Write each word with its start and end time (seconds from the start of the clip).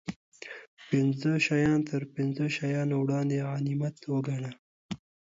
پنځه 0.89 1.31
شیان 1.47 1.79
تر 1.89 2.01
پنځو 2.15 2.45
شیانو 2.57 2.95
وړاندې 3.01 3.45
غنیمت 3.47 3.95
و 4.05 4.13
ګڼه 4.27 4.51